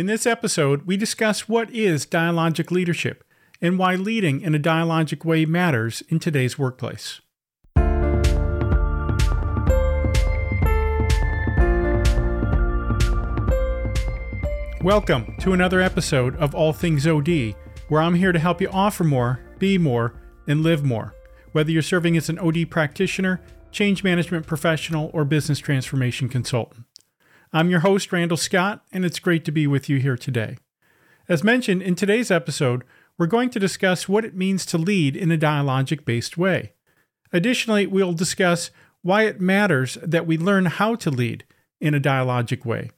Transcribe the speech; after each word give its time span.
In 0.00 0.06
this 0.06 0.24
episode, 0.24 0.86
we 0.86 0.96
discuss 0.96 1.46
what 1.46 1.70
is 1.74 2.06
dialogic 2.06 2.70
leadership 2.70 3.22
and 3.60 3.78
why 3.78 3.96
leading 3.96 4.40
in 4.40 4.54
a 4.54 4.58
dialogic 4.58 5.26
way 5.26 5.44
matters 5.44 6.02
in 6.08 6.18
today's 6.18 6.58
workplace. 6.58 7.20
Welcome 14.82 15.36
to 15.40 15.52
another 15.52 15.82
episode 15.82 16.34
of 16.36 16.54
All 16.54 16.72
Things 16.72 17.06
OD, 17.06 17.54
where 17.88 18.00
I'm 18.00 18.14
here 18.14 18.32
to 18.32 18.38
help 18.38 18.62
you 18.62 18.70
offer 18.70 19.04
more, 19.04 19.40
be 19.58 19.76
more, 19.76 20.14
and 20.46 20.62
live 20.62 20.82
more. 20.82 21.14
Whether 21.52 21.72
you're 21.72 21.82
serving 21.82 22.16
as 22.16 22.30
an 22.30 22.38
OD 22.38 22.70
practitioner, 22.70 23.42
change 23.70 24.02
management 24.02 24.46
professional, 24.46 25.10
or 25.12 25.26
business 25.26 25.58
transformation 25.58 26.30
consultant. 26.30 26.86
I'm 27.52 27.68
your 27.68 27.80
host, 27.80 28.12
Randall 28.12 28.36
Scott, 28.36 28.84
and 28.92 29.04
it's 29.04 29.18
great 29.18 29.44
to 29.44 29.50
be 29.50 29.66
with 29.66 29.88
you 29.88 29.98
here 29.98 30.16
today. 30.16 30.56
As 31.28 31.42
mentioned 31.42 31.82
in 31.82 31.96
today's 31.96 32.30
episode, 32.30 32.84
we're 33.18 33.26
going 33.26 33.50
to 33.50 33.58
discuss 33.58 34.08
what 34.08 34.24
it 34.24 34.36
means 34.36 34.64
to 34.66 34.78
lead 34.78 35.16
in 35.16 35.32
a 35.32 35.38
dialogic 35.38 36.04
based 36.04 36.38
way. 36.38 36.74
Additionally, 37.32 37.88
we'll 37.88 38.12
discuss 38.12 38.70
why 39.02 39.24
it 39.24 39.40
matters 39.40 39.98
that 40.00 40.28
we 40.28 40.38
learn 40.38 40.66
how 40.66 40.94
to 40.94 41.10
lead 41.10 41.44
in 41.80 41.92
a 41.92 42.00
dialogic 42.00 42.64
way. 42.64 42.92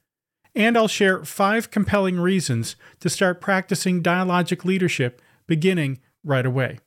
And 0.54 0.76
I'll 0.76 0.86
share 0.86 1.24
five 1.24 1.70
compelling 1.70 2.20
reasons 2.20 2.76
to 3.00 3.08
start 3.08 3.40
practicing 3.40 4.02
dialogic 4.02 4.66
leadership 4.66 5.22
beginning 5.46 5.98
right 6.22 6.44
away. 6.44 6.78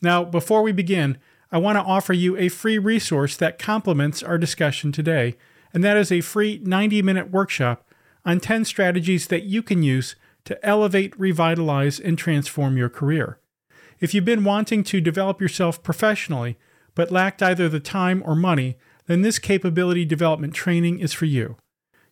Now, 0.00 0.24
before 0.24 0.62
we 0.62 0.72
begin, 0.72 1.18
I 1.52 1.58
want 1.58 1.76
to 1.76 1.84
offer 1.84 2.14
you 2.14 2.38
a 2.38 2.48
free 2.48 2.78
resource 2.78 3.36
that 3.36 3.58
complements 3.58 4.22
our 4.22 4.38
discussion 4.38 4.92
today 4.92 5.36
and 5.72 5.84
that 5.84 5.96
is 5.96 6.10
a 6.10 6.20
free 6.20 6.60
90 6.62 7.02
minute 7.02 7.30
workshop 7.30 7.86
on 8.24 8.40
10 8.40 8.64
strategies 8.64 9.28
that 9.28 9.44
you 9.44 9.62
can 9.62 9.82
use 9.82 10.16
to 10.44 10.64
elevate, 10.66 11.18
revitalize, 11.18 11.98
and 12.00 12.18
transform 12.18 12.76
your 12.76 12.88
career. 12.88 13.38
If 14.00 14.14
you've 14.14 14.24
been 14.24 14.44
wanting 14.44 14.82
to 14.84 15.00
develop 15.00 15.40
yourself 15.40 15.82
professionally, 15.82 16.58
but 16.94 17.10
lacked 17.10 17.42
either 17.42 17.68
the 17.68 17.80
time 17.80 18.22
or 18.24 18.34
money, 18.34 18.76
then 19.06 19.22
this 19.22 19.38
capability 19.38 20.04
development 20.04 20.54
training 20.54 20.98
is 21.00 21.12
for 21.12 21.26
you. 21.26 21.56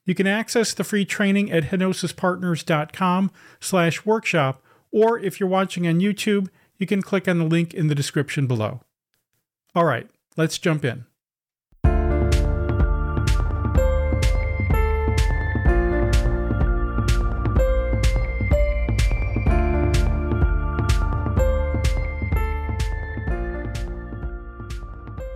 You 0.05 0.15
can 0.15 0.27
access 0.27 0.73
the 0.73 0.85
free 0.85 1.05
training 1.05 1.51
at 1.53 1.65
henosispartners.com 1.65 3.31
slash 3.61 4.07
workshop, 4.07 4.63
or 4.91 5.19
if 5.19 5.39
you're 5.39 5.49
watching 5.49 5.87
on 5.87 6.01
YouTube, 6.01 6.49
you 6.79 6.87
can 6.87 7.03
click 7.03 7.29
on 7.29 7.39
the 7.39 7.45
link 7.45 7.75
in 7.75 7.89
the 7.89 7.95
description 7.95 8.47
below. 8.47 8.81
All 9.75 9.85
right, 9.85 10.09
let's 10.37 10.59
jump 10.59 10.85
in. 10.85 11.08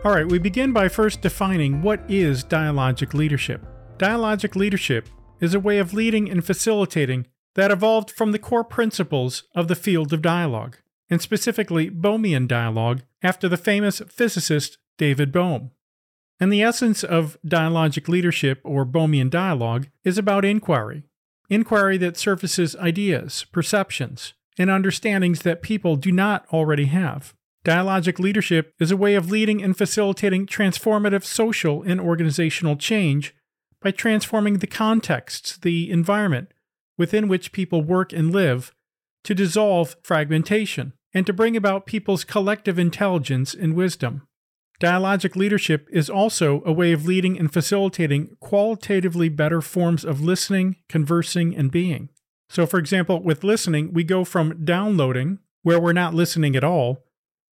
All 0.04 0.10
right, 0.10 0.26
we 0.26 0.40
begin 0.40 0.72
by 0.72 0.88
first 0.88 1.20
defining 1.20 1.80
what 1.80 2.02
is 2.10 2.42
dialogic 2.42 3.14
leadership. 3.14 3.64
Dialogic 3.98 4.56
leadership 4.56 5.08
is 5.40 5.54
a 5.54 5.60
way 5.60 5.78
of 5.78 5.94
leading 5.94 6.28
and 6.28 6.44
facilitating 6.44 7.28
that 7.54 7.70
evolved 7.70 8.10
from 8.10 8.32
the 8.32 8.38
core 8.40 8.64
principles 8.64 9.44
of 9.54 9.68
the 9.68 9.76
field 9.76 10.12
of 10.12 10.20
dialogue, 10.20 10.78
and 11.08 11.22
specifically 11.22 11.88
Bohmian 11.88 12.48
dialogue 12.48 13.02
after 13.22 13.48
the 13.48 13.56
famous 13.56 14.00
physicist 14.08 14.76
David 14.98 15.30
Bohm. 15.30 15.70
And 16.40 16.52
the 16.52 16.62
essence 16.64 17.04
of 17.04 17.38
dialogic 17.46 18.08
leadership 18.08 18.60
or 18.64 18.84
Bohmian 18.84 19.30
dialogue 19.30 19.86
is 20.02 20.18
about 20.18 20.44
inquiry. 20.44 21.04
Inquiry 21.48 21.96
that 21.98 22.16
surfaces 22.16 22.74
ideas, 22.74 23.46
perceptions, 23.52 24.34
and 24.58 24.68
understandings 24.68 25.42
that 25.42 25.62
people 25.62 25.94
do 25.94 26.10
not 26.10 26.44
already 26.52 26.86
have. 26.86 27.34
Dialogic 27.64 28.18
leadership 28.18 28.74
is 28.80 28.90
a 28.90 28.96
way 28.96 29.14
of 29.14 29.30
leading 29.30 29.62
and 29.62 29.76
facilitating 29.76 30.46
transformative 30.46 31.24
social 31.24 31.82
and 31.82 32.00
organizational 32.00 32.76
change 32.76 33.34
by 33.80 33.90
transforming 33.92 34.58
the 34.58 34.66
contexts, 34.66 35.56
the 35.58 35.90
environment 35.90 36.52
within 36.98 37.28
which 37.28 37.52
people 37.52 37.82
work 37.82 38.12
and 38.12 38.32
live, 38.32 38.74
to 39.24 39.34
dissolve 39.34 39.96
fragmentation 40.02 40.92
and 41.14 41.26
to 41.26 41.32
bring 41.32 41.56
about 41.56 41.86
people's 41.86 42.24
collective 42.24 42.78
intelligence 42.78 43.54
and 43.54 43.74
wisdom. 43.74 44.26
Dialogic 44.80 45.36
leadership 45.36 45.88
is 45.92 46.10
also 46.10 46.62
a 46.66 46.72
way 46.72 46.90
of 46.92 47.06
leading 47.06 47.38
and 47.38 47.52
facilitating 47.52 48.36
qualitatively 48.40 49.28
better 49.28 49.60
forms 49.60 50.04
of 50.04 50.20
listening, 50.20 50.76
conversing, 50.88 51.56
and 51.56 51.70
being. 51.70 52.08
So, 52.48 52.66
for 52.66 52.78
example, 52.78 53.22
with 53.22 53.44
listening, 53.44 53.92
we 53.92 54.02
go 54.02 54.24
from 54.24 54.64
downloading, 54.64 55.38
where 55.62 55.80
we're 55.80 55.92
not 55.92 56.14
listening 56.14 56.56
at 56.56 56.64
all, 56.64 57.04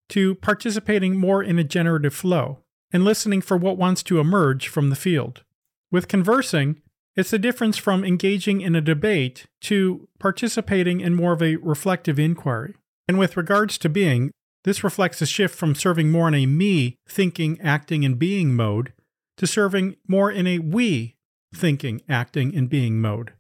to 0.10 0.36
participating 0.36 1.18
more 1.18 1.42
in 1.42 1.60
a 1.60 1.64
generative 1.64 2.14
flow 2.14 2.60
and 2.92 3.04
listening 3.04 3.42
for 3.42 3.58
what 3.58 3.78
wants 3.78 4.04
to 4.04 4.20
emerge 4.20 4.68
from 4.68 4.90
the 4.90 4.96
field. 4.96 5.44
With 5.92 6.08
conversing, 6.08 6.82
it's 7.16 7.32
the 7.32 7.40
difference 7.40 7.78
from 7.78 8.04
engaging 8.04 8.62
in 8.62 8.76
a 8.76 8.82
debate 8.82 9.48
to 9.62 10.08
participating 10.20 11.00
in 11.00 11.16
more 11.16 11.34
of 11.34 11.42
a 11.42 11.56
reflective 11.58 12.20
inquiry. 12.20 12.76
And 13.08 13.18
with 13.18 13.38
regards 13.38 13.78
to 13.80 13.90
being, 13.90 14.32
this 14.64 14.84
reflects 14.84 15.22
a 15.22 15.26
shift 15.26 15.56
from 15.56 15.76
serving 15.76 16.12
more 16.12 16.28
in 16.28 16.34
a 16.34 16.46
me 16.46 16.98
thinking, 17.08 17.60
acting, 17.62 18.04
and 18.04 18.18
being 18.18 18.56
mode 18.56 18.94
to 19.38 19.48
serving 19.48 19.96
more 20.08 20.32
in 20.32 20.48
a 20.48 20.60
we 20.60 21.16
thinking, 21.54 22.02
acting, 22.10 22.56
and 22.56 22.70
being 22.70 23.00
mode. 23.00 23.34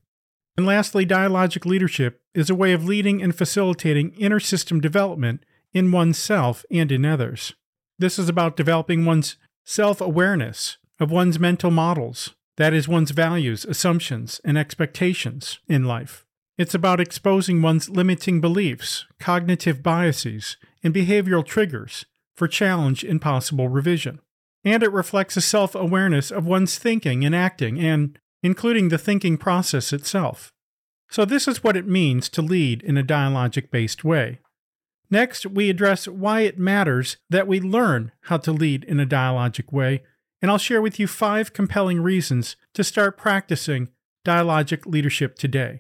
And 0.57 0.65
lastly, 0.65 1.05
dialogic 1.05 1.65
leadership 1.65 2.21
is 2.33 2.49
a 2.49 2.55
way 2.55 2.71
of 2.71 2.85
leading 2.85 3.21
and 3.21 3.35
facilitating 3.35 4.11
inner 4.11 4.39
system 4.39 4.79
development 4.79 5.43
in 5.75 5.91
oneself 5.91 6.65
and 6.71 6.91
in 6.91 7.05
others. 7.05 7.53
This 7.99 8.17
is 8.17 8.29
about 8.29 8.55
developing 8.55 9.05
one's 9.05 9.35
self 9.65 10.01
awareness 10.01 10.77
of 10.99 11.11
one's 11.11 11.37
mental 11.37 11.69
models, 11.69 12.33
that 12.57 12.73
is, 12.73 12.87
one's 12.87 13.11
values, 13.11 13.65
assumptions, 13.65 14.39
and 14.45 14.57
expectations 14.57 15.59
in 15.67 15.83
life. 15.83 16.25
It's 16.57 16.73
about 16.73 17.01
exposing 17.01 17.61
one's 17.61 17.89
limiting 17.89 18.39
beliefs, 18.39 19.05
cognitive 19.19 19.83
biases, 19.83 20.55
and 20.81 20.93
behavioral 20.93 21.45
triggers 21.45 22.05
for 22.35 22.47
challenge 22.47 23.03
and 23.03 23.21
possible 23.21 23.67
revision. 23.67 24.19
And 24.63 24.81
it 24.81 24.91
reflects 24.93 25.35
a 25.35 25.41
self 25.41 25.75
awareness 25.75 26.31
of 26.31 26.45
one's 26.45 26.77
thinking 26.77 27.25
and 27.25 27.35
acting, 27.35 27.79
and 27.79 28.17
including 28.41 28.87
the 28.87 28.97
thinking 28.97 29.37
process 29.37 29.91
itself. 29.91 30.53
So, 31.09 31.25
this 31.25 31.47
is 31.47 31.63
what 31.63 31.75
it 31.75 31.87
means 31.87 32.29
to 32.29 32.41
lead 32.41 32.81
in 32.81 32.97
a 32.97 33.03
dialogic 33.03 33.69
based 33.69 34.05
way. 34.05 34.39
Next, 35.11 35.45
we 35.45 35.69
address 35.69 36.07
why 36.07 36.41
it 36.41 36.57
matters 36.57 37.17
that 37.29 37.47
we 37.47 37.59
learn 37.61 38.11
how 38.21 38.37
to 38.37 38.51
lead 38.51 38.83
in 38.85 38.99
a 38.99 39.05
dialogic 39.05 39.71
way, 39.71 40.01
and 40.41 40.49
I'll 40.49 40.57
share 40.57 40.81
with 40.81 40.99
you 40.99 41.07
five 41.07 41.53
compelling 41.53 42.01
reasons 42.01 42.55
to 42.73 42.83
start 42.83 43.17
practicing 43.17 43.89
dialogic 44.25 44.85
leadership 44.87 45.35
today. 45.37 45.79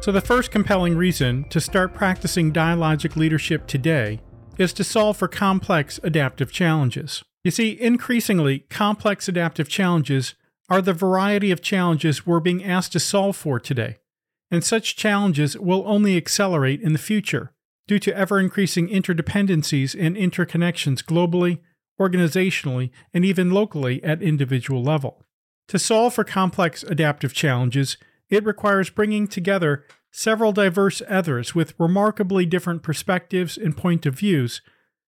So, 0.00 0.12
the 0.12 0.20
first 0.20 0.50
compelling 0.50 0.98
reason 0.98 1.44
to 1.48 1.60
start 1.62 1.94
practicing 1.94 2.52
dialogic 2.52 3.16
leadership 3.16 3.66
today 3.66 4.20
is 4.58 4.72
to 4.74 4.84
solve 4.84 5.16
for 5.16 5.28
complex 5.28 6.00
adaptive 6.02 6.52
challenges. 6.52 7.22
You 7.42 7.50
see, 7.50 7.78
increasingly, 7.80 8.60
complex 8.70 9.28
adaptive 9.28 9.68
challenges 9.68 10.34
are 10.70 10.80
the 10.80 10.94
variety 10.94 11.50
of 11.50 11.60
challenges 11.60 12.26
we're 12.26 12.40
being 12.40 12.64
asked 12.64 12.92
to 12.92 13.00
solve 13.00 13.36
for 13.36 13.60
today, 13.60 13.98
and 14.50 14.64
such 14.64 14.96
challenges 14.96 15.58
will 15.58 15.84
only 15.86 16.16
accelerate 16.16 16.80
in 16.80 16.92
the 16.92 16.98
future 16.98 17.52
due 17.86 17.98
to 17.98 18.16
ever 18.16 18.40
increasing 18.40 18.88
interdependencies 18.88 19.94
and 19.98 20.16
interconnections 20.16 21.04
globally, 21.04 21.58
organizationally, 22.00 22.90
and 23.12 23.24
even 23.24 23.50
locally 23.50 24.02
at 24.02 24.22
individual 24.22 24.82
level. 24.82 25.22
To 25.68 25.78
solve 25.78 26.14
for 26.14 26.24
complex 26.24 26.82
adaptive 26.82 27.34
challenges, 27.34 27.96
it 28.30 28.44
requires 28.44 28.90
bringing 28.90 29.26
together 29.26 29.84
several 30.16 30.52
diverse 30.52 31.02
others 31.08 31.56
with 31.56 31.74
remarkably 31.76 32.46
different 32.46 32.84
perspectives 32.84 33.58
and 33.58 33.76
point 33.76 34.06
of 34.06 34.16
views 34.16 34.62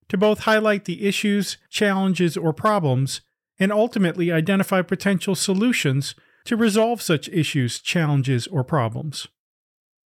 to 0.09 0.19
both 0.19 0.41
highlight 0.41 0.85
the 0.85 1.07
issues, 1.07 1.59
challenges, 1.71 2.37
or 2.37 2.53
problems, 2.53 3.21
and 3.61 3.71
ultimately 3.71 4.33
identify 4.33 4.83
potential 4.83 5.37
solutions 5.37 6.17
to 6.45 6.57
resolve 6.57 7.01
such 7.01 7.29
issues, 7.29 7.79
challenges, 7.79 8.49
or 8.49 8.65
problems. 8.65 9.29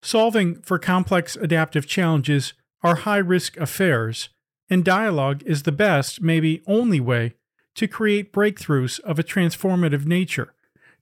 Solving 0.02 0.62
for 0.64 0.78
complex 0.78 1.38
adaptive 1.38 1.88
challenges 1.88 2.54
are 2.84 2.96
high 2.96 3.18
risk 3.18 3.56
affairs, 3.56 4.28
and 4.70 4.84
dialogue 4.84 5.42
is 5.46 5.64
the 5.64 5.72
best, 5.72 6.22
maybe 6.22 6.62
only 6.68 7.00
way 7.00 7.36
to 7.76 7.88
create 7.88 8.34
breakthroughs 8.34 9.00
of 9.02 9.18
a 9.18 9.24
transformative 9.24 10.06
nature 10.06 10.54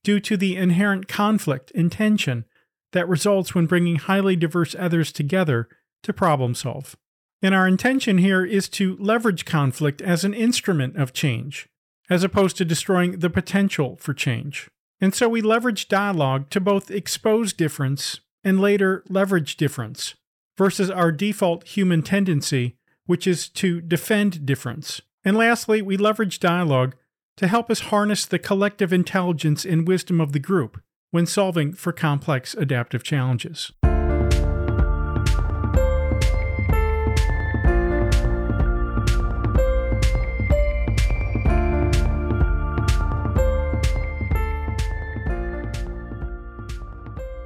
due 0.04 0.20
to 0.20 0.38
the 0.38 0.56
inherent 0.56 1.08
conflict 1.08 1.72
and 1.74 1.92
tension 1.92 2.46
that 2.92 3.08
results 3.08 3.54
when 3.54 3.66
bringing 3.66 3.98
highly 3.98 4.36
diverse 4.36 4.76
others 4.78 5.12
together 5.12 5.68
to 6.04 6.14
problem 6.14 6.56
solve. 6.56 6.96
And 7.42 7.54
our 7.54 7.68
intention 7.68 8.18
here 8.18 8.44
is 8.44 8.68
to 8.70 8.98
leverage 9.00 9.46
conflict 9.46 10.02
as 10.02 10.24
an 10.24 10.34
instrument 10.34 10.98
of 10.98 11.14
change, 11.14 11.68
as 12.10 12.24
opposed 12.24 12.58
to 12.58 12.66
destroying 12.66 13.20
the 13.20 13.30
potential 13.30 13.96
for 13.98 14.14
change. 14.14 14.70
And 15.00 15.14
so 15.14 15.30
we 15.30 15.42
leverage 15.42 15.88
dialogue 15.88 16.50
to 16.50 16.60
both 16.60 16.90
expose 16.90 17.54
difference 17.54 18.20
and 18.44 18.60
later 18.60 19.04
leverage 19.10 19.58
difference, 19.58 20.16
versus 20.58 20.90
our 20.90 21.12
default 21.12 21.68
human 21.68 22.02
tendency, 22.02 22.76
which 23.06 23.28
is 23.28 23.50
to 23.50 23.82
defend 23.82 24.46
difference. 24.46 25.02
And 25.24 25.38
lastly, 25.38 25.82
we 25.82 25.98
leverage 25.98 26.40
dialogue 26.40 26.96
to 27.36 27.48
help 27.48 27.70
us 27.70 27.82
harness 27.82 28.26
the 28.26 28.40
collective 28.40 28.92
intelligence 28.92 29.66
and 29.66 29.88
wisdom 29.88 30.20
of 30.20 30.32
the 30.32 30.40
group 30.40 30.82
when 31.12 31.26
solving 31.26 31.74
for 31.74 31.92
complex 31.92 32.54
adaptive 32.56 33.04
challenges. 33.04 33.72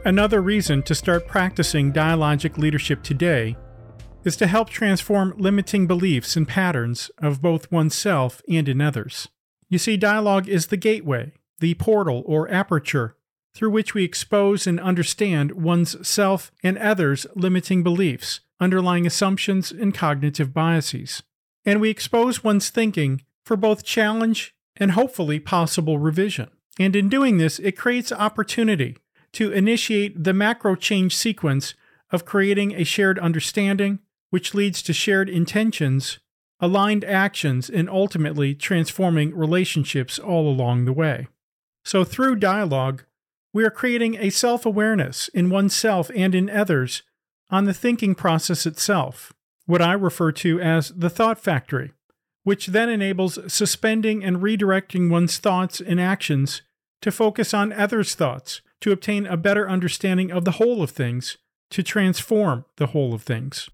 Another 0.04 0.42
reason 0.42 0.82
to 0.84 0.96
start 0.96 1.28
practicing 1.28 1.94
dialogic 1.94 2.58
leadership 2.58 3.04
today 3.04 3.56
is 4.24 4.36
to 4.38 4.48
help 4.48 4.70
transform 4.70 5.36
limiting 5.38 5.86
beliefs 5.86 6.36
and 6.36 6.48
patterns 6.48 7.12
of 7.20 7.42
both 7.42 7.72
oneself 7.72 8.42
and 8.50 8.68
in 8.68 8.82
others. 8.82 9.28
You 9.70 9.78
see, 9.78 9.98
dialogue 9.98 10.48
is 10.50 10.68
the 10.68 10.78
gateway, 10.78 11.34
the 11.60 11.76
portal 11.76 12.24
or 12.26 12.52
aperture 12.52 13.16
through 13.54 13.72
which 13.72 13.94
we 13.94 14.04
expose 14.04 14.66
and 14.66 14.80
understand 14.80 15.52
one's 15.52 16.08
self 16.08 16.52
and 16.64 16.78
others' 16.78 17.26
limiting 17.36 17.84
beliefs, 17.84 18.40
underlying 18.60 19.06
assumptions, 19.06 19.72
and 19.72 19.94
cognitive 19.94 20.54
biases. 20.54 21.24
And 21.66 21.80
we 21.80 21.90
expose 21.90 22.44
one's 22.44 22.70
thinking 22.70 23.22
for 23.44 23.56
both 23.56 23.84
challenge 23.84 24.56
and 24.78 24.92
hopefully 24.92 25.40
possible 25.40 26.00
revision. 26.00 26.50
And 26.80 26.96
in 26.96 27.10
doing 27.10 27.38
this, 27.38 27.60
it 27.60 27.78
creates 27.78 28.12
opportunity 28.12 28.98
to 29.34 29.52
initiate 29.52 30.24
the 30.24 30.34
macro 30.34 30.76
change 30.76 31.16
sequence 31.16 31.74
of 32.12 32.26
creating 32.26 32.74
a 32.74 32.84
shared 32.84 33.20
understanding, 33.20 34.00
which 34.30 34.54
leads 34.54 34.82
to 34.84 34.94
shared 34.94 35.30
intentions, 35.30 36.20
aligned 36.60 37.04
actions, 37.06 37.70
and 37.70 37.90
ultimately 37.90 38.54
transforming 38.54 39.36
relationships 39.36 40.20
all 40.20 40.48
along 40.48 40.86
the 40.86 40.94
way. 40.94 41.28
So, 41.84 42.04
through 42.04 42.36
dialogue, 42.38 43.04
we 43.54 43.64
are 43.64 43.72
creating 43.72 44.16
a 44.16 44.30
self 44.30 44.66
awareness 44.66 45.28
in 45.30 45.50
oneself 45.50 46.10
and 46.16 46.34
in 46.34 46.50
others 46.50 47.04
on 47.50 47.66
the 47.66 47.74
thinking 47.74 48.16
process 48.16 48.66
itself, 48.66 49.34
what 49.66 49.82
I 49.82 49.94
refer 49.94 50.32
to 50.34 50.60
as 50.62 50.90
the 50.90 51.10
thought 51.10 51.38
factory, 51.38 51.92
which 52.44 52.68
then 52.68 52.90
enables 52.90 53.38
suspending 53.52 54.24
and 54.24 54.38
redirecting 54.38 55.10
one's 55.10 55.38
thoughts 55.38 55.82
and 55.82 56.00
actions 56.00 56.62
to 57.02 57.12
focus 57.12 57.54
on 57.54 57.74
others' 57.74 58.16
thoughts 58.16 58.62
to 58.80 58.92
obtain 58.92 59.26
a 59.26 59.38
better 59.38 59.70
understanding 59.70 60.32
of 60.32 60.46
the 60.46 60.52
whole 60.52 60.82
of 60.82 60.92
things, 60.92 61.38
to 61.70 61.84
transform 61.84 62.66
the 62.78 62.88
whole 62.88 63.14
of 63.14 63.22
things. 63.24 63.70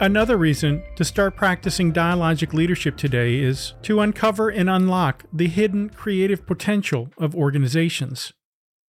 Another 0.00 0.38
reason 0.38 0.82
to 0.96 1.04
start 1.04 1.36
practicing 1.36 1.92
dialogic 1.92 2.54
leadership 2.54 2.96
today 2.96 3.38
is 3.38 3.74
to 3.82 4.00
uncover 4.00 4.48
and 4.48 4.70
unlock 4.70 5.26
the 5.30 5.46
hidden 5.46 5.90
creative 5.90 6.46
potential 6.46 7.10
of 7.18 7.34
organizations. 7.34 8.32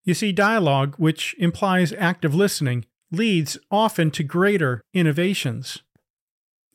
You 0.06 0.14
see, 0.14 0.32
dialogue, 0.32 0.96
which 0.96 1.36
implies 1.38 1.92
active 1.98 2.34
listening, 2.34 2.86
leads 3.12 3.58
often 3.70 4.10
to 4.12 4.24
greater 4.24 4.82
innovations. 4.94 5.80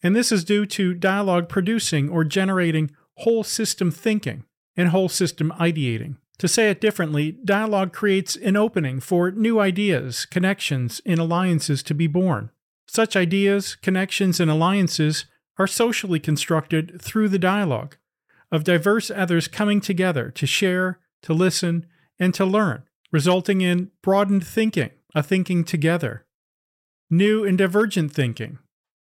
And 0.03 0.15
this 0.15 0.31
is 0.31 0.45
due 0.45 0.67
to 0.67 0.93
dialogue 0.93 1.49
producing 1.49 2.11
or 2.11 2.23
generating 2.23 2.91
whole 3.21 3.43
system 3.43 3.91
thinking 3.91 4.45
and 4.77 4.91
whole 4.91 5.09
system 5.09 5.51
ideating. 5.59 6.19
To 6.41 6.47
say 6.47 6.69
it 6.69 6.83
differently, 6.83 7.39
dialogue 7.43 7.95
creates 7.95 8.37
an 8.37 8.55
opening 8.55 9.01
for 9.01 9.31
new 9.31 9.59
ideas, 9.59 10.27
connections, 10.27 11.01
and 11.07 11.19
alliances 11.19 11.83
to 11.85 11.95
be 11.95 12.07
born. 12.07 12.51
Such 12.87 13.17
ideas, 13.17 13.75
connections, 13.75 14.41
and 14.41 14.51
alliances 14.51 15.27
are 15.59 15.67
socially 15.67 16.21
constructed 16.21 17.01
through 17.01 17.29
the 17.29 17.39
dialogue 17.39 17.97
of 18.53 18.65
diverse 18.65 19.11
others 19.11 19.49
coming 19.49 19.81
together 19.81 20.31
to 20.31 20.47
share, 20.47 21.01
to 21.23 21.35
listen, 21.35 21.87
and 22.19 22.33
to 22.35 22.45
learn 22.45 22.85
resulting 23.13 23.61
in 23.61 23.91
broadened 24.03 24.47
thinking, 24.47 24.91
a 25.15 25.23
thinking 25.23 25.65
together, 25.65 26.27
new 27.09 27.45
and 27.45 27.57
divergent 27.59 28.13
thinking, 28.13 28.59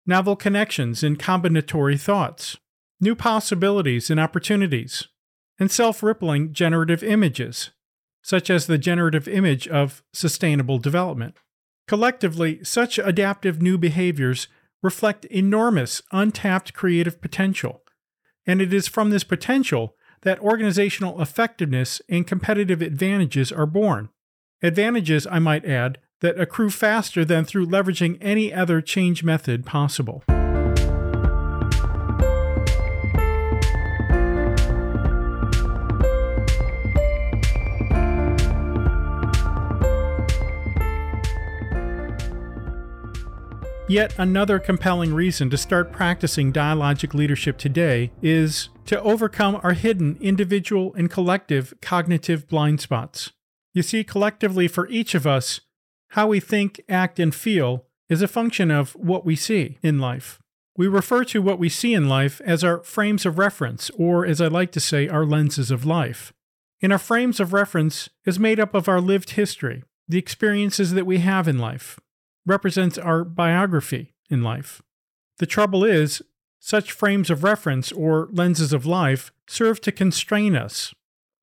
novel 0.06 0.36
connections 0.36 1.04
and 1.04 1.20
combinatory 1.20 2.00
thoughts, 2.00 2.58
new 3.00 3.16
possibilities 3.16 4.10
and 4.10 4.20
opportunities, 4.20 5.08
and 5.60 5.70
self 5.70 6.02
rippling 6.02 6.54
generative 6.54 7.04
images, 7.04 7.72
such 8.22 8.50
as 8.50 8.66
the 8.66 8.78
generative 8.78 9.28
image 9.28 9.68
of 9.68 10.04
sustainable 10.14 10.80
development. 10.80 11.36
Collectively, 11.90 12.64
such 12.64 13.00
adaptive 13.00 13.64
new 13.64 13.76
behaviors 13.76 14.48
reflect 14.84 15.26
enormous 15.26 16.04
untapped 16.12 16.72
creative 16.72 17.20
potential, 17.20 17.82
and 18.46 18.62
it 18.62 18.72
is 18.72 18.88
from 18.88 19.10
this 19.10 19.24
potential 19.24 19.96
that 20.22 20.40
organizational 20.40 21.20
effectiveness 21.20 22.00
and 22.08 22.28
competitive 22.28 22.84
advantages 22.84 23.52
are 23.52 23.66
born. 23.66 24.10
Advantages, 24.62 25.26
I 25.32 25.40
might 25.40 25.66
add, 25.66 25.98
that 26.22 26.40
accrue 26.40 26.70
faster 26.70 27.26
than 27.26 27.44
through 27.44 27.66
leveraging 27.66 28.20
any 28.22 28.54
other 28.54 28.82
change 28.82 29.24
method 29.24 29.66
possible. 29.66 30.24
Yet 43.90 44.14
another 44.20 44.60
compelling 44.60 45.16
reason 45.16 45.50
to 45.50 45.58
start 45.58 45.92
practicing 45.92 46.54
dialogic 46.54 47.16
leadership 47.16 47.58
today 47.58 48.12
is 48.22 48.70
to 48.86 49.02
overcome 49.02 49.60
our 49.64 49.74
hidden 49.74 50.16
individual 50.22 50.94
and 50.94 51.10
collective 51.10 51.74
cognitive 51.82 52.48
blind 52.48 52.82
spots. 52.82 53.32
You 53.74 53.82
see, 53.82 54.04
collectively 54.04 54.68
for 54.68 54.88
each 54.90 55.16
of 55.16 55.26
us, 55.26 55.62
how 56.10 56.28
we 56.28 56.40
think, 56.40 56.80
act, 56.88 57.20
and 57.20 57.34
feel 57.34 57.86
is 58.10 58.22
a 58.22 58.28
function 58.28 58.70
of 58.70 58.92
what 58.92 59.26
we 59.26 59.36
see 59.36 59.80
in 59.82 59.98
life. 59.98 60.40
We 60.78 60.88
refer 60.88 61.24
to 61.26 61.42
what 61.42 61.58
we 61.58 61.68
see 61.68 61.96
in 61.96 62.08
life 62.08 62.42
as 62.46 62.64
our 62.64 62.84
frames 62.84 63.26
of 63.26 63.40
reference, 63.40 63.90
or 63.98 64.24
as 64.24 64.40
I 64.40 64.50
like 64.50 64.72
to 64.74 64.80
say, 64.80 65.08
our 65.08 65.26
lenses 65.26 65.72
of 65.72 65.84
life. 65.84 66.32
And 66.80 66.92
our 66.92 67.00
frames 67.00 67.40
of 67.40 67.54
reference 67.54 68.08
is 68.24 68.38
made 68.38 68.60
up 68.60 68.76
of 68.76 68.88
our 68.88 69.02
lived 69.02 69.32
history, 69.32 69.84
the 70.08 70.20
experiences 70.20 70.92
that 70.94 71.08
we 71.08 71.18
have 71.18 71.48
in 71.48 71.58
life, 71.58 72.00
represents 72.46 72.98
our 72.98 73.24
biography 73.24 74.14
in 74.30 74.44
life. 74.44 74.82
The 75.38 75.46
trouble 75.46 75.84
is, 75.84 76.22
such 76.60 76.92
frames 76.92 77.30
of 77.30 77.44
reference 77.44 77.92
or 77.92 78.28
lenses 78.32 78.74
of 78.74 78.86
life 78.86 79.32
serve 79.48 79.80
to 79.82 79.92
constrain 79.92 80.56
us. 80.56 80.94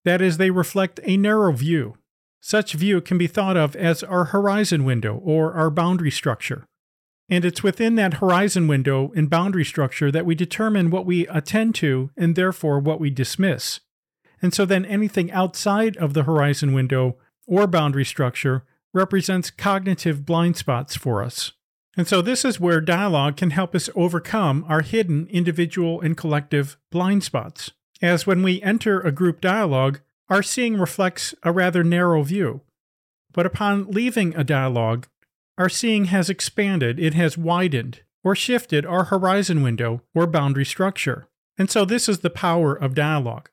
That 0.05 0.21
is, 0.21 0.37
they 0.37 0.51
reflect 0.51 1.01
a 1.03 1.17
narrow 1.17 1.53
view. 1.53 1.97
Such 2.41 2.75
view 2.75 3.01
can 3.01 3.19
be 3.19 3.27
thought 3.27 3.57
of 3.57 3.75
as 3.75 4.03
our 4.03 4.27
horizon 4.27 4.85
window 4.85 5.21
or 5.25 5.55
our 5.55 5.71
boundary 5.71 6.11
structure. 6.11 6.67
And 7.29 7.45
it's 7.45 7.63
within 7.63 7.97
that 7.97 8.15
horizon 8.15 8.69
window 8.69 9.11
and 9.17 9.29
boundary 9.29 9.65
structure 9.65 10.13
that 10.13 10.27
we 10.27 10.37
determine 10.37 10.91
what 10.91 11.07
we 11.07 11.27
attend 11.27 11.75
to 11.77 12.11
and 12.17 12.37
therefore 12.37 12.79
what 12.79 13.01
we 13.01 13.11
dismiss. 13.11 13.81
And 14.41 14.55
so 14.55 14.65
then 14.65 14.85
anything 14.85 15.33
outside 15.33 15.97
of 15.97 16.15
the 16.15 16.23
horizon 16.23 16.73
window 16.73 17.17
or 17.47 17.67
boundary 17.67 18.05
structure 18.05 18.65
represents 18.97 19.51
cognitive 19.51 20.27
blind 20.27 20.57
spots 20.57 20.97
for 20.97 21.23
us. 21.23 21.53
And 21.97 22.09
so, 22.09 22.21
this 22.21 22.45
is 22.45 22.59
where 22.59 22.81
dialogue 22.81 23.37
can 23.37 23.51
help 23.51 23.75
us 23.75 23.89
overcome 23.95 24.65
our 24.69 24.81
hidden 24.81 25.29
individual 25.31 26.01
and 26.01 26.17
collective 26.17 26.77
blind 26.91 27.23
spots. 27.23 27.71
As 28.03 28.27
when 28.27 28.43
we 28.43 28.61
enter 28.63 29.01
a 29.01 29.13
group 29.13 29.41
dialogue, 29.41 30.01
our 30.29 30.43
seeing 30.43 30.77
reflects 30.77 31.35
a 31.43 31.53
rather 31.53 31.85
narrow 31.85 32.23
view. 32.23 32.63
But 33.33 33.47
upon 33.47 33.91
leaving 33.91 34.35
a 34.35 34.45
dialogue, 34.45 35.07
our 35.57 35.69
seeing 35.69 36.07
has 36.07 36.29
expanded, 36.29 36.99
it 36.99 37.15
has 37.15 37.39
widened, 37.39 38.01
or 38.23 38.35
shifted 38.35 38.85
our 38.85 39.05
horizon 39.05 39.63
window 39.63 40.03
or 40.15 40.27
boundary 40.27 40.67
structure. 40.67 41.29
And 41.57 41.71
so, 41.71 41.87
this 41.87 42.09
is 42.09 42.19
the 42.19 42.29
power 42.29 42.75
of 42.75 42.95
dialogue, 42.95 43.49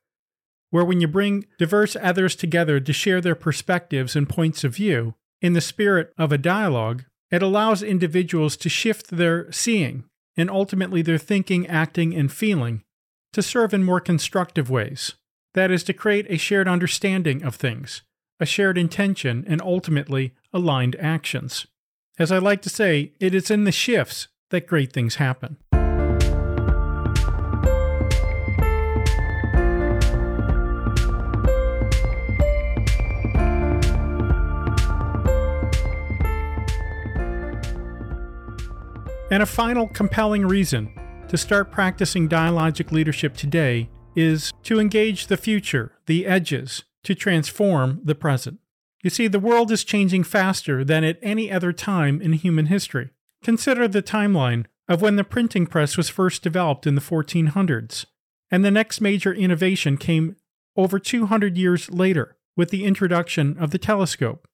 where 0.69 0.83
when 0.83 0.99
you 0.99 1.07
bring 1.07 1.45
diverse 1.57 1.95
others 2.01 2.35
together 2.35 2.81
to 2.81 2.91
share 2.91 3.21
their 3.21 3.35
perspectives 3.35 4.17
and 4.17 4.27
points 4.27 4.65
of 4.65 4.75
view, 4.75 5.15
in 5.43 5.53
the 5.53 5.61
spirit 5.61 6.11
of 6.17 6.31
a 6.31 6.37
dialogue, 6.39 7.03
It 7.33 7.41
allows 7.41 7.81
individuals 7.81 8.55
to 8.57 8.69
shift 8.69 9.09
their 9.09 9.51
seeing 9.51 10.03
and 10.37 10.51
ultimately 10.51 11.01
their 11.01 11.17
thinking, 11.17 11.65
acting, 11.65 12.13
and 12.13 12.31
feeling 12.31 12.83
to 13.31 13.41
serve 13.41 13.73
in 13.73 13.83
more 13.83 13.99
constructive 13.99 14.69
ways. 14.69 15.13
That 15.55 15.71
is, 15.71 15.83
to 15.85 15.93
create 15.93 16.27
a 16.29 16.37
shared 16.37 16.67
understanding 16.67 17.41
of 17.41 17.55
things, 17.55 18.03
a 18.39 18.45
shared 18.45 18.77
intention, 18.77 19.45
and 19.47 19.63
ultimately 19.63 20.35
aligned 20.53 20.95
actions. 20.97 21.65
As 22.19 22.31
I 22.31 22.37
like 22.37 22.61
to 22.61 22.69
say, 22.69 23.13
it 23.19 23.33
is 23.33 23.49
in 23.49 23.63
the 23.63 23.71
shifts 23.71 24.27
that 24.51 24.67
great 24.67 24.93
things 24.93 25.15
happen. 25.15 25.57
And 39.33 39.41
a 39.41 39.47
final 39.47 39.87
compelling 39.87 40.45
reason 40.45 40.93
to 41.27 41.37
start 41.37 41.71
practicing 41.71 42.29
dialogic 42.29 42.91
leadership 42.91 43.35
today 43.35 43.89
is 44.15 44.53
to 44.61 44.79
engage 44.79 45.25
the 45.25 45.37
future, 45.37 45.93
the 46.05 46.27
edges, 46.27 46.83
to 47.01 47.15
transform 47.15 47.99
the 48.03 48.13
present. 48.13 48.59
You 49.01 49.09
see, 49.09 49.27
the 49.27 49.39
world 49.39 49.71
is 49.71 49.83
changing 49.83 50.25
faster 50.25 50.83
than 50.85 51.03
at 51.03 51.17
any 51.23 51.51
other 51.51 51.73
time 51.73 52.21
in 52.21 52.33
human 52.33 52.67
history. 52.67 53.09
Consider 53.43 53.87
the 53.87 54.03
timeline 54.03 54.67
of 54.87 55.01
when 55.01 55.15
the 55.15 55.23
printing 55.23 55.65
press 55.65 55.97
was 55.97 56.09
first 56.09 56.43
developed 56.43 56.85
in 56.85 56.93
the 56.93 57.01
1400s, 57.01 58.05
and 58.51 58.63
the 58.63 58.69
next 58.69 59.01
major 59.01 59.33
innovation 59.33 59.97
came 59.97 60.35
over 60.77 60.99
200 60.99 61.57
years 61.57 61.89
later 61.89 62.37
with 62.55 62.69
the 62.69 62.85
introduction 62.85 63.57
of 63.57 63.71
the 63.71 63.79
telescope. 63.79 64.47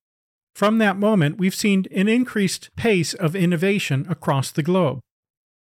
From 0.60 0.78
that 0.80 0.98
moment, 0.98 1.38
we've 1.38 1.56
seen 1.56 1.86
an 1.96 2.10
increased 2.10 2.70
pace 2.76 3.14
of 3.14 3.34
innovation 3.34 4.06
across 4.10 4.52
the 4.52 4.62
globe. 4.62 5.00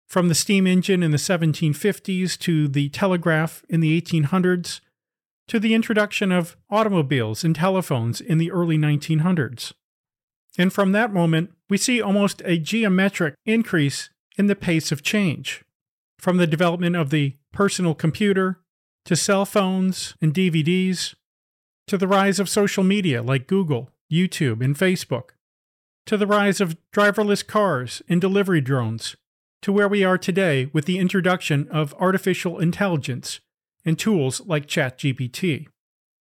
From 0.08 0.28
the 0.28 0.34
steam 0.34 0.66
engine 0.66 1.02
in 1.02 1.10
the 1.10 1.18
1750s 1.18 2.38
to 2.38 2.66
the 2.66 2.88
telegraph 2.88 3.62
in 3.68 3.80
the 3.80 4.00
1800s 4.00 4.80
to 5.48 5.60
the 5.60 5.74
introduction 5.74 6.32
of 6.32 6.56
automobiles 6.70 7.44
and 7.44 7.54
telephones 7.54 8.22
in 8.22 8.38
the 8.38 8.50
early 8.50 8.78
1900s. 8.78 9.74
And 10.56 10.72
from 10.72 10.92
that 10.92 11.12
moment, 11.12 11.50
we 11.68 11.76
see 11.76 12.00
almost 12.00 12.40
a 12.46 12.56
geometric 12.56 13.34
increase 13.44 14.08
in 14.38 14.46
the 14.46 14.56
pace 14.56 14.90
of 14.90 15.02
change. 15.02 15.62
From 16.18 16.38
the 16.38 16.46
development 16.46 16.96
of 16.96 17.10
the 17.10 17.36
personal 17.52 17.94
computer 17.94 18.60
to 19.04 19.14
cell 19.14 19.44
phones 19.44 20.14
and 20.22 20.32
DVDs 20.32 21.16
to 21.86 21.98
the 21.98 22.08
rise 22.08 22.40
of 22.40 22.48
social 22.48 22.82
media 22.82 23.22
like 23.22 23.46
Google 23.46 23.90
YouTube, 24.10 24.62
and 24.62 24.76
Facebook, 24.76 25.30
to 26.06 26.16
the 26.16 26.26
rise 26.26 26.60
of 26.60 26.76
driverless 26.92 27.46
cars 27.46 28.02
and 28.08 28.20
delivery 28.20 28.60
drones, 28.60 29.16
to 29.62 29.72
where 29.72 29.88
we 29.88 30.02
are 30.02 30.18
today 30.18 30.70
with 30.72 30.86
the 30.86 30.98
introduction 30.98 31.68
of 31.70 31.94
artificial 32.00 32.58
intelligence 32.58 33.40
and 33.84 33.98
tools 33.98 34.40
like 34.46 34.66
ChatGPT. 34.66 35.66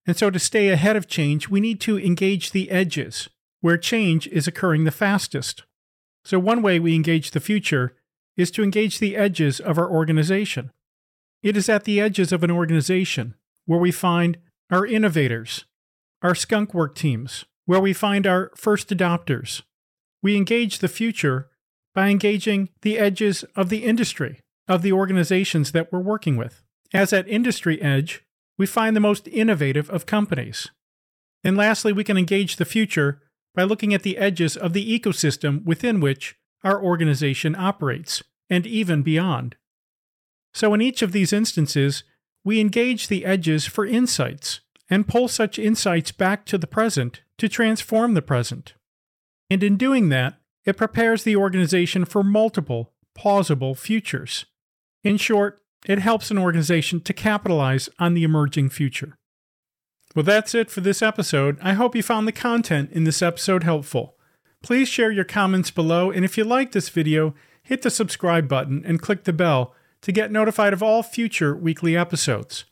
And 0.05 0.17
so, 0.17 0.29
to 0.29 0.39
stay 0.39 0.69
ahead 0.69 0.96
of 0.96 1.08
change, 1.08 1.50
we 1.50 1.60
need 1.60 1.79
to 1.81 2.00
engage 2.00 2.51
the 2.51 2.72
edges 2.72 3.29
where 3.62 3.77
change 3.77 4.27
is 4.27 4.48
occurring 4.48 4.84
the 4.84 4.91
fastest. 4.91 5.63
So, 6.24 6.39
one 6.39 6.62
way 6.62 6.79
we 6.79 6.96
engage 6.96 7.31
the 7.31 7.39
future 7.39 7.96
is 8.38 8.51
to 8.51 8.63
engage 8.63 9.00
the 9.00 9.15
edges 9.15 9.60
of 9.60 9.77
our 9.77 9.89
organization. 9.89 10.72
It 11.43 11.55
is 11.58 11.69
at 11.69 11.84
the 11.84 12.00
edges 12.01 12.31
of 12.31 12.43
an 12.43 12.51
organization 12.51 13.36
where 13.65 13.79
we 13.79 13.91
find 13.91 14.38
our 14.72 14.86
innovators, 14.86 15.65
our 16.22 16.36
skunk 16.36 16.74
work 16.74 16.96
teams, 16.96 17.46
where 17.69 17.79
we 17.79 17.93
find 17.93 18.25
our 18.25 18.49
first 18.55 18.89
adopters. 18.89 19.61
We 20.23 20.35
engage 20.35 20.79
the 20.79 20.88
future 20.88 21.51
by 21.93 22.07
engaging 22.07 22.69
the 22.81 22.97
edges 22.97 23.43
of 23.55 23.69
the 23.69 23.85
industry, 23.85 24.41
of 24.67 24.81
the 24.81 24.91
organizations 24.91 25.71
that 25.73 25.93
we're 25.93 25.99
working 25.99 26.35
with. 26.35 26.63
As 26.95 27.13
at 27.13 27.27
industry 27.27 27.79
edge, 27.79 28.23
we 28.57 28.65
find 28.65 28.95
the 28.95 28.99
most 28.99 29.27
innovative 29.27 29.88
of 29.91 30.07
companies. 30.07 30.71
And 31.43 31.55
lastly, 31.55 31.93
we 31.93 32.03
can 32.03 32.17
engage 32.17 32.55
the 32.55 32.65
future 32.65 33.21
by 33.53 33.65
looking 33.65 33.93
at 33.93 34.01
the 34.01 34.17
edges 34.17 34.57
of 34.57 34.73
the 34.73 34.99
ecosystem 34.99 35.63
within 35.63 35.99
which 35.99 36.38
our 36.63 36.81
organization 36.81 37.55
operates, 37.55 38.23
and 38.49 38.65
even 38.65 39.03
beyond. 39.03 39.57
So, 40.55 40.73
in 40.73 40.81
each 40.81 41.03
of 41.03 41.11
these 41.11 41.31
instances, 41.31 42.03
we 42.43 42.59
engage 42.59 43.09
the 43.09 43.25
edges 43.25 43.67
for 43.67 43.85
insights 43.85 44.61
and 44.89 45.08
pull 45.08 45.27
such 45.27 45.60
insights 45.60 46.12
back 46.12 46.46
to 46.46 46.58
the 46.58 46.67
present 46.67 47.22
to 47.38 47.48
transform 47.48 48.13
the 48.13 48.22
present. 48.22 48.74
And 49.50 49.63
in 49.63 49.77
doing 49.77 50.10
that, 50.10 50.36
it 50.65 50.77
prepares 50.77 51.24
the 51.24 51.36
organization 51.36 52.05
for 52.05 52.24
multiple 52.24 52.93
plausible 53.15 53.75
futures. 53.75 54.46
In 55.03 55.17
short, 55.17 55.62
it 55.86 56.00
helps 56.00 56.29
an 56.29 56.38
organization 56.38 57.00
to 57.01 57.13
capitalize 57.13 57.89
on 58.00 58.13
the 58.13 58.24
emerging 58.24 58.69
future. 58.69 59.17
Well, 60.15 60.24
that's 60.24 60.55
it 60.55 60.69
for 60.69 60.81
this 60.81 61.01
episode. 61.01 61.58
I 61.62 61.74
hope 61.74 61.96
you 61.96 62.03
found 62.03 62.27
the 62.27 62.31
content 62.31 62.91
in 62.91 63.03
this 63.03 63.22
episode 63.22 63.63
helpful. 63.63 64.15
Please 64.62 64.89
share 64.89 65.12
your 65.12 65.24
comments 65.24 65.72
below, 65.72 66.12
and 66.12 66.25
if 66.25 66.38
you 66.38 66.43
like 66.43 66.72
this 66.72 66.89
video, 66.89 67.34
hit 67.63 67.84
the 67.84 67.89
subscribe 67.89 68.48
button 68.48 68.84
and 68.86 69.01
click 69.01 69.24
the 69.24 69.34
bell 69.34 69.74
to 70.01 70.12
get 70.12 70.31
notified 70.31 70.74
of 70.74 70.84
all 70.84 71.03
future 71.03 71.55
weekly 71.55 71.96
episodes. 71.96 72.65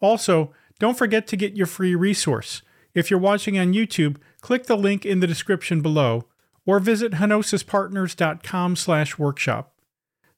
Also, 0.00 0.52
don't 0.78 0.98
forget 0.98 1.26
to 1.28 1.36
get 1.36 1.56
your 1.56 1.66
free 1.66 1.94
resource. 1.94 2.62
If 2.94 3.10
you're 3.10 3.20
watching 3.20 3.58
on 3.58 3.74
YouTube, 3.74 4.16
click 4.40 4.64
the 4.66 4.76
link 4.76 5.04
in 5.04 5.20
the 5.20 5.26
description 5.26 5.82
below 5.82 6.26
or 6.64 6.80
visit 6.80 7.12
henosispartners.com 7.12 8.76
slash 8.76 9.18
workshop. 9.18 9.74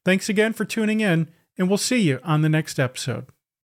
Thanks 0.04 0.28
again 0.28 0.52
for 0.52 0.64
tuning 0.64 1.00
in, 1.00 1.30
and 1.56 1.68
we'll 1.68 1.78
see 1.78 2.00
you 2.00 2.20
on 2.22 2.42
the 2.42 2.48
next 2.48 2.78
episode. 2.78 3.26